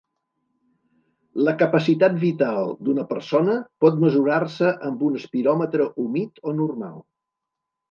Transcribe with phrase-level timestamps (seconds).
[1.47, 7.01] La capacitat vital d'una persona pot mesurar-se amb un espiròmetre humit o normal.